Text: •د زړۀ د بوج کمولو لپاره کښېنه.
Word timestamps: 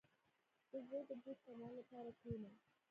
•د 0.69 0.71
زړۀ 0.87 0.99
د 1.09 1.11
بوج 1.21 1.37
کمولو 1.45 1.75
لپاره 1.79 2.09
کښېنه. 2.17 2.49